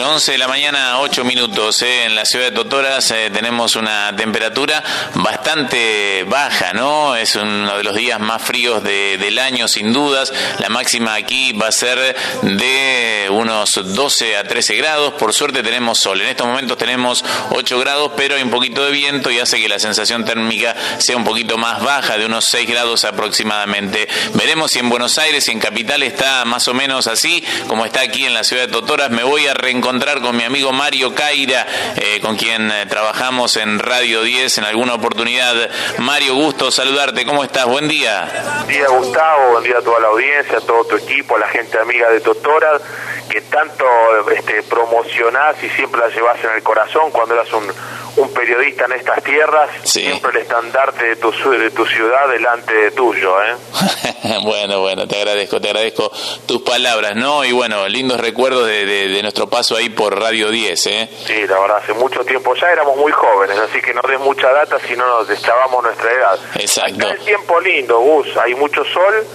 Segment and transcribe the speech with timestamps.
[0.00, 1.82] Bueno, 11 de la mañana, 8 minutos.
[1.82, 2.04] ¿eh?
[2.04, 4.82] En la ciudad de Totoras eh, tenemos una temperatura
[5.16, 7.14] bastante baja, ¿no?
[7.14, 10.32] Es uno de los días más fríos del año, sin dudas.
[10.58, 15.12] La máxima aquí va a ser de unos 12 a 13 grados.
[15.18, 16.22] Por suerte tenemos sol.
[16.22, 19.68] En estos momentos tenemos 8 grados, pero hay un poquito de viento y hace que
[19.68, 24.08] la sensación térmica sea un poquito más baja, de unos 6 grados aproximadamente.
[24.32, 28.00] Veremos si en Buenos Aires y en Capital está más o menos así, como está
[28.00, 29.10] aquí en la ciudad de Totoras.
[29.10, 29.52] Me voy a
[29.90, 34.64] encontrar con mi amigo Mario Caira, eh, con quien eh, trabajamos en Radio 10 en
[34.64, 35.68] alguna oportunidad.
[35.98, 37.66] Mario, gusto saludarte, ¿cómo estás?
[37.66, 38.28] Buen día.
[38.58, 41.48] Buen día, Gustavo, buen día a toda la audiencia, a todo tu equipo, a la
[41.48, 42.80] gente amiga de Totora,
[43.30, 43.84] que tanto
[44.30, 47.72] este, promocionás y siempre la llevas en el corazón cuando eras un
[48.16, 52.90] un periodista en estas tierras, siempre el estandarte de tu, de tu ciudad delante de
[52.90, 53.42] tuyo.
[53.42, 53.54] ¿eh?
[54.42, 56.10] bueno, bueno, te agradezco, te agradezco
[56.46, 57.44] tus palabras, ¿no?
[57.44, 60.86] Y bueno, lindos recuerdos de, de, nuestro paso ahí por Radio 10.
[60.86, 61.08] ¿eh?
[61.26, 64.50] Sí, la verdad, hace mucho tiempo ya éramos muy jóvenes, así que no des mucha
[64.52, 66.38] data si no nos deschavamos nuestra edad.
[66.56, 67.06] Exacto.
[67.06, 69.26] Acá el tiempo lindo, Gus, hay mucho sol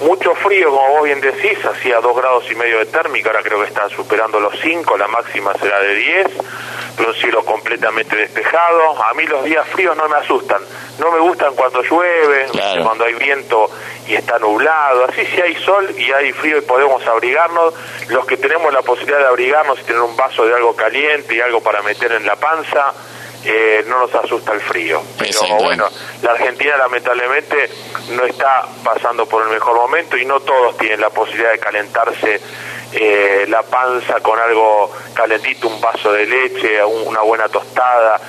[0.00, 3.60] mucho frío, como vos bien decís, hacía dos grados y medio de térmica, ahora creo
[3.60, 6.26] que está superando los 5, la máxima será de 10,
[6.96, 9.04] pero un cielo completamente despejado.
[9.04, 10.62] A mí los días fríos no me asustan,
[10.98, 12.46] no me gustan cuando llueve,
[12.82, 13.70] cuando hay viento
[14.06, 17.74] y está nublado, así si hay sol y hay frío y podemos abrigarnos,
[18.08, 21.40] los que tenemos la posibilidad de abrigarnos y tener un vaso de algo caliente y
[21.40, 22.94] algo para meter en la panza,
[23.44, 25.02] eh, no nos asusta el frío.
[25.18, 25.88] Pero bueno,
[26.22, 27.70] la Argentina lamentablemente
[28.10, 32.40] no está pasando por el mejor momento y no todos tienen la posibilidad de calentarse
[32.92, 38.20] eh, la panza con algo calentito, un vaso de leche, una buena tostada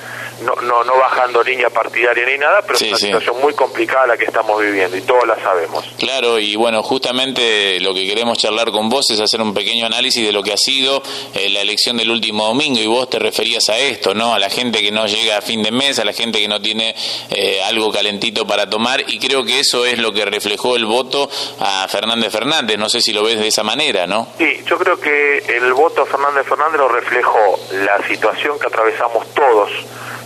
[0.41, 4.17] no, no, no bajando línea partidaria ni nada, pero es una situación muy complicada la
[4.17, 5.85] que estamos viviendo y todos la sabemos.
[5.97, 10.25] Claro, y bueno, justamente lo que queremos charlar con vos es hacer un pequeño análisis
[10.25, 11.01] de lo que ha sido
[11.33, 14.33] eh, la elección del último domingo y vos te referías a esto, ¿no?
[14.33, 16.61] A la gente que no llega a fin de mes, a la gente que no
[16.61, 16.95] tiene
[17.29, 21.29] eh, algo calentito para tomar y creo que eso es lo que reflejó el voto
[21.59, 24.27] a Fernández Fernández, no sé si lo ves de esa manera, ¿no?
[24.37, 29.27] Sí, yo creo que el voto a Fernández Fernández lo reflejó la situación que atravesamos
[29.33, 29.71] todos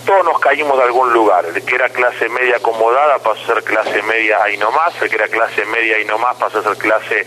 [0.06, 1.46] todos nos caímos de algún lugar.
[1.46, 5.16] El que era clase media acomodada pasó a ser clase media ahí nomás, el que
[5.16, 7.26] era clase media ahí nomás pasó a ser clase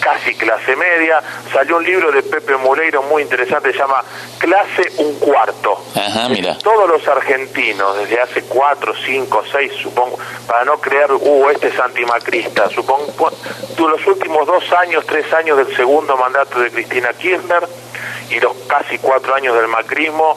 [0.00, 1.22] casi clase media.
[1.52, 4.02] Salió un libro de Pepe Moleiro muy interesante, se llama
[4.38, 5.78] Clase un cuarto.
[5.94, 6.56] Ajá, mira.
[6.58, 11.78] Todos los argentinos, desde hace cuatro, cinco, seis, supongo, para no creer, uh, este es
[11.78, 13.30] antimacrista, supongo,
[13.78, 17.68] los últimos dos años, tres años del segundo mandato de Cristina Kirchner
[18.30, 20.36] y los casi cuatro años del macrismo,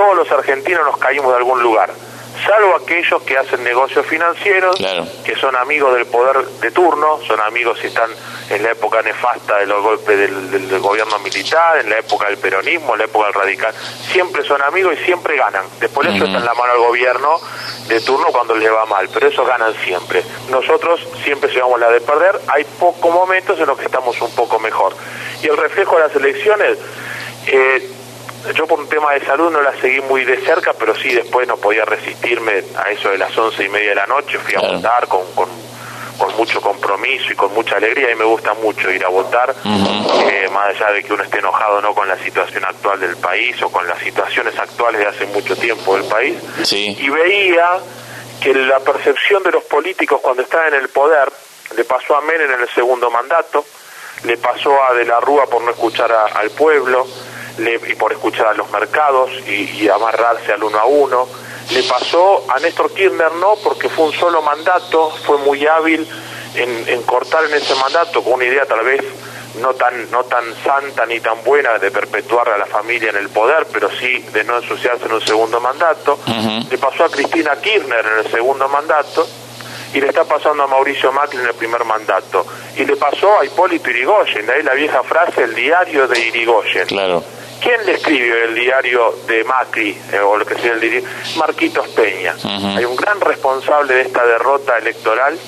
[0.00, 1.90] todos los argentinos nos caímos de algún lugar,
[2.46, 4.74] salvo aquellos que hacen negocios financieros,
[5.22, 8.08] que son amigos del poder de turno, son amigos si están
[8.48, 12.94] en la época nefasta de los golpes del, gobierno militar, en la época del peronismo,
[12.94, 13.74] en la época del radical,
[14.10, 15.66] siempre son amigos y siempre ganan.
[15.78, 17.38] Después eso está en la mano al gobierno
[17.86, 20.24] de turno cuando les va mal, pero esos ganan siempre.
[20.48, 24.58] Nosotros siempre llevamos la de perder, hay pocos momentos en los que estamos un poco
[24.60, 24.94] mejor.
[25.42, 26.78] Y el reflejo de las elecciones,
[27.48, 27.99] eh,
[28.54, 31.46] yo por un tema de salud no la seguí muy de cerca, pero sí después
[31.46, 34.60] no podía resistirme a eso de las once y media de la noche, fui a
[34.60, 35.48] votar con, con,
[36.36, 40.68] mucho compromiso y con mucha alegría y me gusta mucho ir a votar, eh, más
[40.68, 43.86] allá de que uno esté enojado no con la situación actual del país o con
[43.86, 46.36] las situaciones actuales de hace mucho tiempo del país,
[46.70, 47.78] y veía
[48.40, 51.30] que la percepción de los políticos cuando estaban en el poder
[51.76, 53.64] le pasó a Menem en el segundo mandato,
[54.24, 57.06] le pasó a De la Rúa por no escuchar al pueblo,
[57.68, 61.28] y por escuchar a los mercados y, amarrarse al uno a uno.
[61.70, 66.06] Le pasó a Néstor Kirchner no, porque fue un solo mandato, fue muy hábil
[66.54, 69.04] en, cortar en ese mandato con una idea tal vez
[69.60, 73.28] no tan no tan santa ni tan buena de perpetuar a la familia en el
[73.28, 76.18] poder, pero sí de no ensuciarse en un segundo mandato.
[76.70, 79.26] Le pasó a Cristina Kirchner en el segundo mandato
[79.92, 82.46] y le está pasando a Mauricio Macri en el primer mandato.
[82.76, 86.86] Y le pasó a Hipólito Irigoyen, de ahí la vieja frase, el diario de Irigoyen.
[86.86, 87.24] Claro.
[87.60, 91.02] ¿Quién le escribe el diario de Macri, eh, o lo que sea el diario?
[91.36, 92.34] Marquitos Peña.
[92.76, 95.38] Hay un gran responsable de esta derrota electoral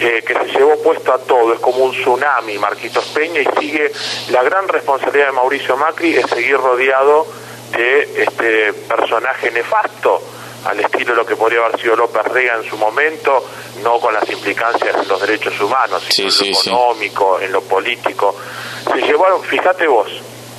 [0.00, 3.90] eh, que se llevó puesto a todo, es como un tsunami Marquitos Peña y sigue
[4.30, 7.26] la gran responsabilidad de Mauricio Macri es seguir rodeado
[7.72, 10.22] de este personaje nefasto
[10.64, 13.44] al estilo de lo que podría haber sido López Rega en su momento,
[13.82, 18.36] no con las implicancias en los derechos humanos, sino en lo económico, en lo político.
[18.84, 20.08] Se llevaron, fíjate vos,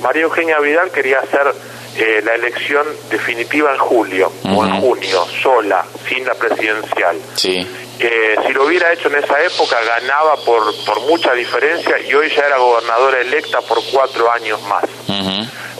[0.01, 1.53] María Eugenia Vidal quería ser
[1.97, 7.17] eh, la elección definitiva en julio o en junio, sola, sin la presidencial.
[7.35, 7.67] Sí.
[7.99, 12.29] Eh, si lo hubiera hecho en esa época ganaba por, por mucha diferencia y hoy
[12.29, 14.85] ya era gobernadora electa por cuatro años más.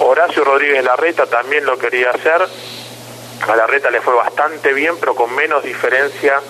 [0.01, 2.42] Horacio Rodríguez Larreta también lo quería hacer,
[3.48, 6.42] a Larreta le fue bastante bien, pero con menos diferencia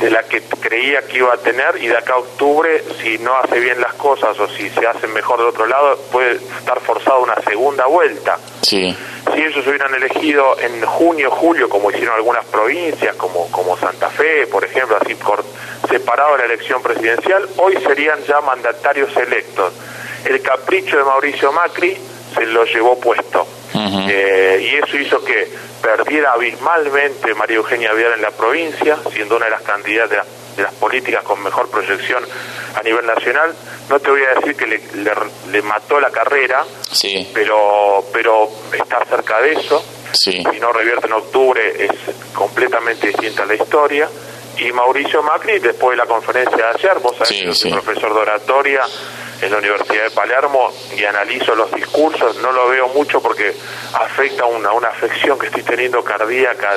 [0.00, 3.36] de la que creía que iba a tener y de acá a octubre, si no
[3.36, 7.22] hace bien las cosas o si se hacen mejor de otro lado, puede estar forzado
[7.22, 8.38] una segunda vuelta.
[8.62, 8.96] Sí.
[9.32, 14.46] Si ellos hubieran elegido en junio, julio, como hicieron algunas provincias, como, como Santa Fe,
[14.46, 15.16] por ejemplo, así
[15.88, 19.72] separado la elección presidencial, hoy serían ya mandatarios electos.
[20.24, 21.96] El capricho de Mauricio Macri
[22.34, 23.46] se lo llevó puesto.
[23.74, 24.03] Eh,
[24.64, 25.46] y eso hizo que
[25.82, 30.26] perdiera abismalmente María Eugenia Vidal en la provincia, siendo una de las candidatas
[30.56, 32.24] de las políticas con mejor proyección
[32.74, 33.54] a nivel nacional.
[33.90, 37.30] No te voy a decir que le, mató la carrera, sí.
[37.34, 39.84] pero, pero está cerca de eso.
[40.12, 40.42] Sí.
[40.50, 41.90] Si no revierte en octubre es
[42.32, 44.08] completamente distinta la historia.
[44.56, 48.20] Y Mauricio Macri, después de la conferencia de ayer, vos sabés que es profesor de
[48.20, 48.82] oratoria,
[49.44, 53.54] en la Universidad de Palermo y analizo los discursos, no lo veo mucho porque
[53.92, 56.70] afecta una, una afección que estoy teniendo cardíaca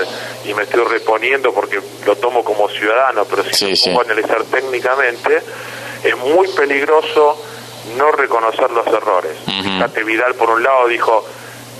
[0.43, 4.43] y me estoy reponiendo porque lo tomo como ciudadano, pero si sí, pongo a analizar
[4.43, 5.41] técnicamente,
[6.03, 7.41] es muy peligroso
[7.97, 9.37] no reconocer los errores.
[9.45, 11.25] Fíjate, Vidal por un lado dijo,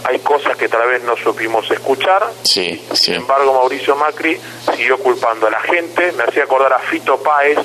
[0.06, 4.40] hay cosas que tal vez no supimos escuchar, sí, sin embargo Mauricio Macri
[4.74, 7.58] siguió culpando a la gente, me hacía acordar a Fito Páez,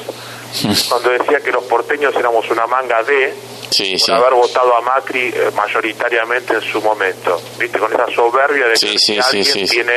[0.88, 3.34] cuando decía que los porteños éramos una manga de
[4.06, 8.74] por haber votado a Macri eh, mayoritariamente en su momento, viste con esa soberbia de
[8.74, 9.92] que alguien tiene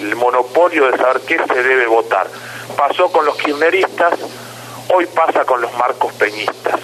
[0.00, 2.26] el monopolio de saber qué se debe votar.
[2.76, 4.14] Pasó con los kirchneristas,
[4.94, 6.80] hoy pasa con los marcos peñistas.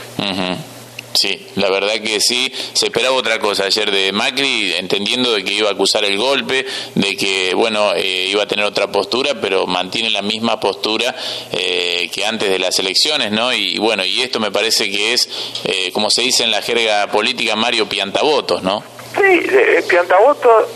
[1.20, 5.52] Sí, la verdad que sí, se esperaba otra cosa ayer de Macri, entendiendo de que
[5.52, 9.66] iba a acusar el golpe, de que, bueno, eh, iba a tener otra postura, pero
[9.66, 11.12] mantiene la misma postura
[11.50, 13.52] eh, que antes de las elecciones, ¿no?
[13.52, 15.28] Y bueno, y esto me parece que es,
[15.64, 18.84] eh, como se dice en la jerga política, Mario Piantavotos, ¿no?
[19.16, 19.44] Sí,
[19.88, 20.66] Piantavotos,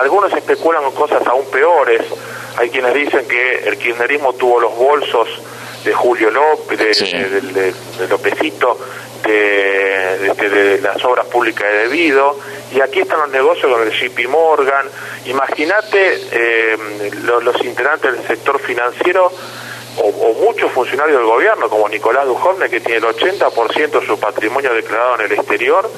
[0.00, 2.00] algunos especulan con cosas aún peores,
[2.56, 5.28] hay quienes dicen que el kirchnerismo tuvo los bolsos
[5.84, 8.78] de Julio López, de, de Lópezito,
[9.24, 12.38] de, las obras públicas de debido,
[12.72, 14.86] y aquí están los negocios con el JP Morgan.
[15.26, 16.76] Imagínate eh,
[17.22, 19.30] los, integrantes del sector financiero
[19.96, 24.72] o, muchos funcionarios del gobierno, como Nicolás Dujovne, que tiene el 80% de su patrimonio
[24.74, 25.90] declarado en el exterior.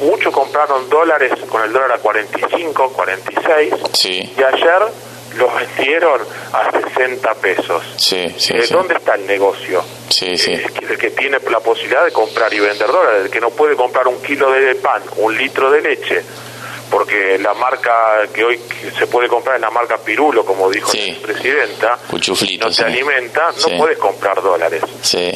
[0.00, 3.74] Muchos compraron dólares con el dólar a 45, 46.
[4.02, 4.82] Y ayer
[5.36, 6.20] los vendieron
[6.52, 7.82] a 60 pesos.
[7.96, 9.82] Sí, sí, eh, ¿Dónde está el negocio?
[10.08, 10.52] Sí, sí.
[10.52, 13.76] Eh, el que tiene la posibilidad de comprar y vender dólares, el que no puede
[13.76, 16.22] comprar un kilo de pan, un litro de leche,
[16.90, 18.60] porque la marca que hoy
[18.98, 23.78] se puede comprar es la marca Pirulo, como dijo la presidenta, no te alimenta, no
[23.78, 24.82] puedes comprar dólares.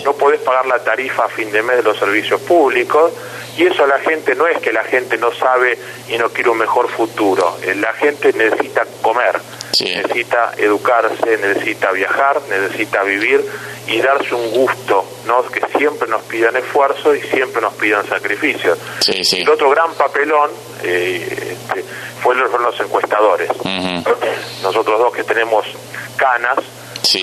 [0.05, 3.12] No puedes pagar la tarifa a fin de mes de los servicios públicos,
[3.56, 6.58] y eso la gente no es que la gente no sabe y no quiere un
[6.58, 9.41] mejor futuro, eh, la gente necesita comer
[9.81, 13.44] necesita educarse, necesita viajar, necesita vivir
[13.87, 15.43] y darse un gusto, ¿no?
[15.47, 18.76] que siempre nos pidan esfuerzo y siempre nos pidan sacrificio.
[19.06, 20.50] El otro gran papelón
[20.82, 21.85] eh, este,
[22.23, 23.50] fueron los encuestadores.
[24.62, 25.67] Nosotros dos que tenemos
[26.17, 26.59] canas,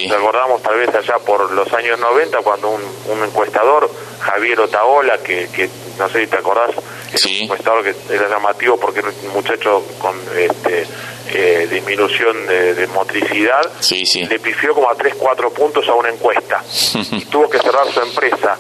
[0.10, 3.90] recordamos tal vez allá por los años 90 cuando un, encuestador,
[4.20, 9.00] Javier Otaola, que, que no sé si te acordás, un encuestador que era llamativo porque
[9.00, 10.86] era un muchacho con este,
[11.34, 16.64] eh, disminución de, motricidad, le pifió como a 3, 4 puntos a una encuesta.
[17.12, 18.58] Y tuvo que cerrar su empresa.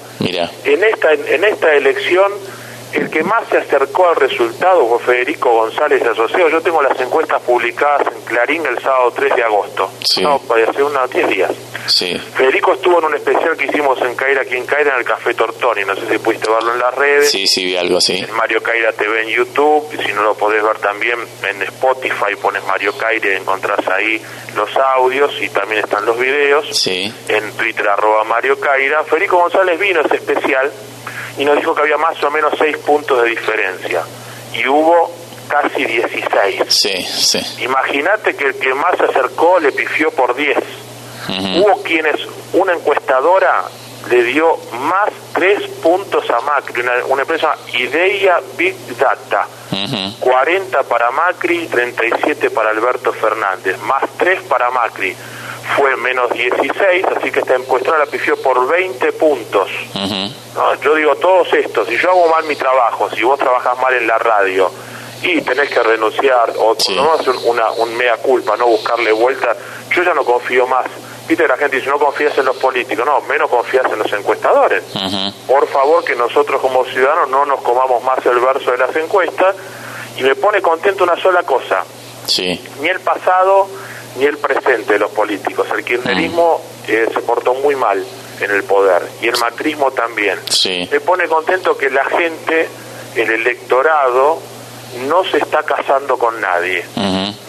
[0.66, 2.32] En esta, en esta elección
[2.93, 6.50] el que más se acercó al resultado fue Federico González Asociado.
[6.50, 9.91] Yo tengo las encuestas publicadas en Clarín el sábado 3 de agosto.
[10.03, 10.21] Sí.
[10.21, 11.51] No, hace unos 10 días.
[11.88, 12.17] Sí.
[12.36, 15.33] Federico estuvo en un especial que hicimos en Caira, aquí en Caira, en el Café
[15.33, 15.83] Tortoni.
[15.86, 17.31] No sé si pudiste verlo en las redes.
[17.31, 18.25] Sí, sí, vi algo así.
[18.33, 19.88] Mario Caira TV en YouTube.
[20.05, 21.19] Si no lo podés ver también
[21.50, 24.21] en Spotify, pones Mario Caira y encontrás ahí
[24.55, 26.67] los audios y también están los videos.
[26.77, 27.13] Sí.
[27.27, 29.03] En Twitter, arroba Mario Caira.
[29.03, 30.71] Federico González vino a ese especial
[31.38, 34.04] y nos dijo que había más o menos 6 puntos de diferencia.
[34.54, 35.12] Y hubo
[35.48, 36.64] casi 16.
[36.70, 37.64] Sí, sí.
[37.64, 40.58] Imagínate que el que más se acercó le pifió por 10.
[41.30, 42.16] Hubo quienes,
[42.54, 43.64] una encuestadora
[44.10, 49.48] le dio más 3 puntos a Macri, una, empresa Idea Big Data.
[50.20, 55.16] 40 para Macri, 37 para Alberto Fernández, más 3 para Macri
[55.75, 59.70] fue menos 16, así que esta encuesta la pifió por 20 puntos.
[60.84, 64.08] yo digo, todos estos, si yo hago mal mi trabajo, si vos trabajás mal en
[64.08, 64.72] la radio
[65.24, 69.56] y tenés que renunciar o no hacer una un mea culpa, no buscarle vuelta.
[69.96, 70.86] Yo ya no confío más.
[71.28, 74.84] Viste, la gente dice, no confías en los políticos, no, menos confías en los encuestadores.
[75.48, 79.56] Por favor, que nosotros como ciudadanos no nos comamos más el verso de las encuestas
[80.18, 81.86] y me pone contento una sola cosa.
[82.25, 82.60] Sí.
[82.82, 83.68] Ni el pasado
[84.18, 85.68] ni el presente de los políticos.
[85.75, 88.03] El kirchnerismo eh, se portó muy mal
[88.39, 90.39] en el poder y el macrismo también.
[90.50, 90.88] Sí.
[90.91, 92.68] Me pone contento que la gente,
[93.15, 94.39] el electorado,
[95.08, 96.84] no se está casando con nadie.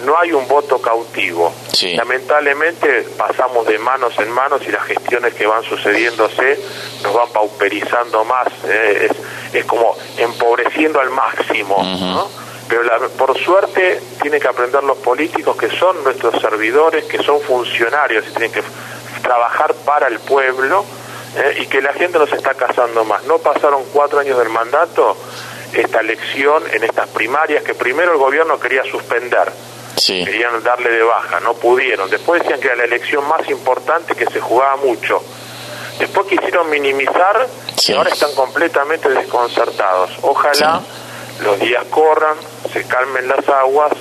[0.04, 1.52] No hay un voto cautivo.
[1.96, 6.58] Lamentablemente pasamos de manos en manos y las gestiones que van sucediéndose
[7.02, 8.46] nos van pauperizando más.
[8.66, 9.08] ¿eh?
[9.10, 11.76] Es, es, como empobreciendo al máximo.
[12.72, 18.26] Pero por suerte tienen que aprender los políticos que son nuestros servidores, que son funcionarios
[18.26, 18.62] y tienen que
[19.22, 20.82] trabajar para el pueblo
[21.36, 21.58] ¿eh?
[21.60, 23.24] y que la gente no se está casando más.
[23.24, 25.14] No pasaron cuatro años del mandato
[25.74, 29.52] esta elección en estas primarias que primero el gobierno quería suspender.
[30.06, 32.08] Querían darle de baja, no pudieron.
[32.08, 35.22] Después decían que era la elección más importante que se jugaba mucho.
[35.98, 37.46] Después quisieron minimizar
[37.86, 40.10] y ahora están completamente desconcertados.
[40.22, 40.80] Ojalá
[41.42, 42.36] los días corran,
[42.72, 43.92] se calmen las aguas,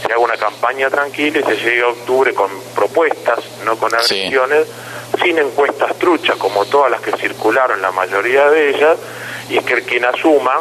[0.00, 4.66] se haga una campaña tranquila y se llegue a octubre con propuestas, no con agresiones,
[5.22, 8.98] sin encuestas truchas como todas las que circularon, la mayoría de ellas,
[9.48, 10.54] y que quien asuma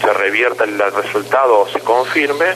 [0.00, 2.46] se revierta el resultado o se confirme,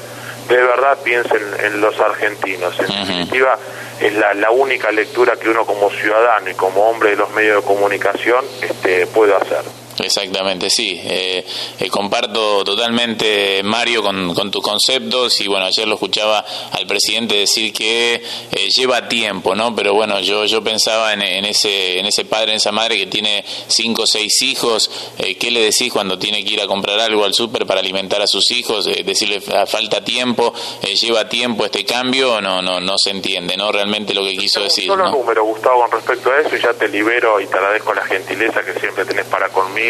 [0.49, 2.79] de verdad piensen en los argentinos.
[2.79, 3.59] En definitiva,
[4.01, 7.63] es la, la, única lectura que uno como ciudadano y como hombre de los medios
[7.63, 9.63] de comunicación este, puede hacer.
[9.99, 11.01] Exactamente, sí.
[11.03, 11.45] Eh,
[11.79, 17.37] eh, comparto totalmente, Mario, con, con, tus conceptos y bueno, ayer lo escuchaba al presidente
[17.37, 19.75] decir que eh, lleva tiempo, ¿no?
[19.75, 23.07] Pero bueno, yo yo pensaba en, en, ese en ese padre, en esa madre que
[23.07, 24.91] tiene cinco o seis hijos,
[25.39, 28.27] ¿qué le decís cuando tiene que ir a comprar algo al súper para alimentar a
[28.27, 28.85] sus hijos?
[28.85, 30.53] decirle ah, falta tiempo,
[31.01, 33.73] lleva tiempo este cambio, no no no se entiende, ¿no?
[33.73, 34.87] Realmente lo que quiso decir.
[34.87, 35.13] Solo ¿no?
[35.13, 38.63] número, Gustavo, con respecto a eso y ya te libero y te agradezco la gentileza
[38.63, 39.86] que siempre tenés para conmigo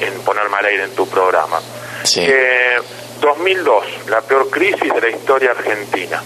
[0.00, 1.60] en ponerme al aire en tu programa.
[3.20, 6.22] 2002, eh, la peor crisis de la historia argentina.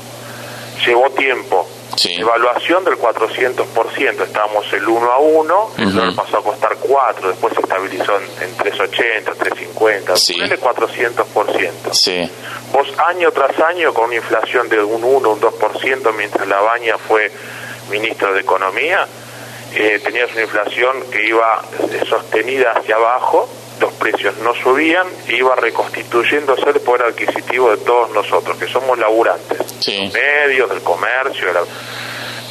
[0.85, 1.69] Llevó tiempo.
[2.02, 7.52] Evaluación del 400%, estábamos el 1 a 1, el dólar pasó a costar 4, después
[7.52, 10.40] se estabilizó en, 380, 350, sí.
[10.40, 11.93] 400%.
[11.93, 12.31] Sí.
[12.73, 16.97] Vos año tras año con una inflación de un 1, un 2%, mientras la baña
[16.97, 17.31] fue
[17.90, 19.07] ministro de Economía,
[19.75, 21.62] eh, tenías una inflación que iba
[22.09, 23.49] sostenida hacia abajo,
[23.81, 28.99] los precios no subían e iba reconstituyéndose el poder adquisitivo de todos nosotros, que somos
[28.99, 29.59] laburantes,
[30.12, 31.49] medios, del comercio.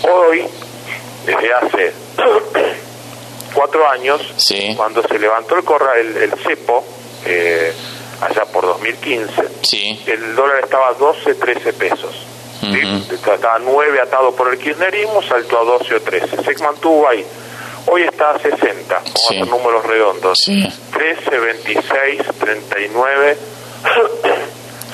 [0.03, 0.45] Hoy,
[1.25, 1.93] desde hace
[3.53, 4.21] cuatro años,
[4.75, 6.83] cuando se levantó el, corra, el, el cepo,
[7.25, 7.73] eh,
[8.21, 9.41] allá por 2015,
[10.07, 12.28] el dólar estaba a 12, 13 pesos.
[13.11, 16.43] Estaba 9 atado por el kirchnerismo, saltó a 12 o 13.
[16.43, 17.25] Se mantuvo ahí.
[17.87, 20.37] Hoy está a 60, vamos a números redondos.
[20.91, 23.37] 13, 26, 39,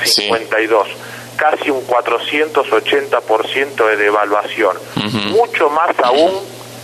[0.03, 0.87] 52.
[1.35, 4.77] Casi un 480% de devaluación.
[5.31, 6.31] Mucho más aún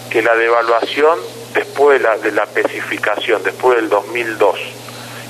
[0.09, 1.17] que la devaluación
[1.53, 4.59] después de la, de la especificación, después del 2002.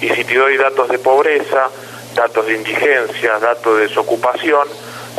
[0.02, 1.70] Y si te doy datos de pobreza,
[2.16, 4.68] datos de indigencia, datos de desocupación,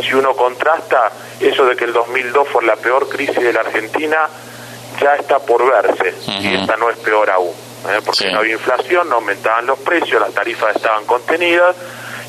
[0.01, 4.29] si uno contrasta eso de que el 2002 fue la peor crisis de la Argentina,
[5.01, 7.55] ya está por verse, y esta no es peor aún,
[7.89, 8.01] ¿eh?
[8.05, 11.77] porque no había inflación, no aumentaban los precios, las tarifas estaban contenidas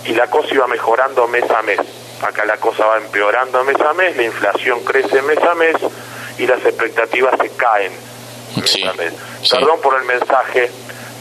[0.06, 1.80] y la cosa iba mejorando mes a mes.
[2.22, 5.76] Acá la cosa va empeorando mes a mes, la inflación crece mes a mes
[6.38, 7.92] y las expectativas se caen.
[9.50, 10.72] Perdón por el mensaje,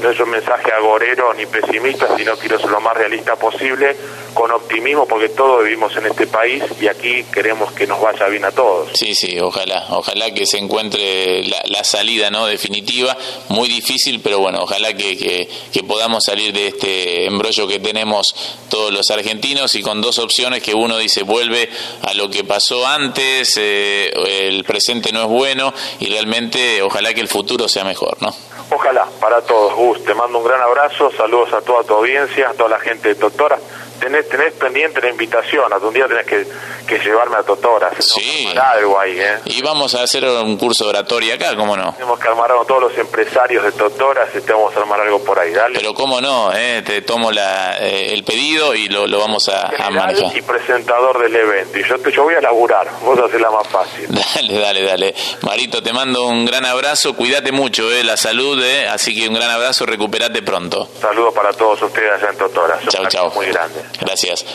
[0.01, 3.97] no es un mensaje agorero ni pesimista, sino quiero ser lo más realista posible,
[4.35, 8.45] con optimismo, porque todos vivimos en este país y aquí queremos que nos vaya bien
[8.45, 8.91] a todos.
[8.95, 13.17] Sí, sí, ojalá, ojalá que se encuentre la, salida no definitiva,
[13.49, 18.35] muy difícil, pero bueno, ojalá que, que, podamos salir de este embrollo que tenemos
[18.71, 21.69] todos los argentinos y con dos opciones que uno dice vuelve
[22.03, 24.13] a lo que pasó antes, eh,
[24.49, 28.35] el presente no es bueno y realmente ojalá que el futuro sea mejor, ¿no?
[28.75, 30.03] Ojalá, para todos, Gus.
[30.03, 33.15] Te mando un gran abrazo, saludos a toda tu audiencia, a toda la gente de
[33.17, 33.59] Doctora.
[34.03, 36.45] Tenés, tenés pendiente la invitación, algún día tenés que,
[36.89, 37.89] que llevarme a Totora.
[38.01, 38.49] Sí.
[38.61, 39.39] Algo ahí, ¿eh?
[39.45, 41.93] Y vamos a hacer un curso oratorio acá, ¿cómo no?
[41.93, 45.23] Tenemos que armar con todos los empresarios de Totora, y te vamos a armar algo
[45.23, 45.79] por ahí, dale.
[45.79, 46.83] Pero cómo no, ¿eh?
[46.85, 50.37] Te tomo la, eh, el pedido y lo, lo vamos a, a manejar.
[50.37, 51.79] y presentador del evento.
[51.79, 54.09] Y yo, te, yo voy a laburar, vos haces la más fácil.
[54.35, 55.15] Dale, dale, dale.
[55.43, 58.03] Marito, te mando un gran abrazo, cuídate mucho, ¿eh?
[58.03, 58.89] La salud, ¿eh?
[58.89, 60.89] Así que un gran abrazo, recuperate pronto.
[61.01, 62.81] Saludos para todos ustedes allá en Totora.
[62.89, 63.31] Chao, chao.
[63.35, 63.81] Muy grande.
[64.01, 64.45] Gracias.